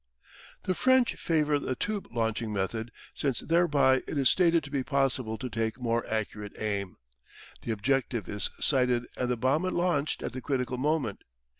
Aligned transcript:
The 0.63 0.73
French 0.73 1.13
favour 1.13 1.59
the 1.59 1.75
tube 1.75 2.07
launching 2.11 2.51
method 2.51 2.89
since 3.13 3.41
thereby 3.41 4.01
it 4.07 4.17
is 4.17 4.29
stated 4.31 4.63
to 4.63 4.71
be 4.71 4.83
possible 4.83 5.37
to 5.37 5.47
take 5.47 5.79
more 5.79 6.03
accurate 6.07 6.53
aim. 6.57 6.97
The 7.61 7.71
objective 7.73 8.27
is 8.27 8.49
sighted 8.59 9.05
and 9.15 9.29
the 9.29 9.37
bomb 9.37 9.61
launched 9.61 10.23
at 10.23 10.33
the 10.33 10.41
critical 10.41 10.79
moment. 10.79 11.21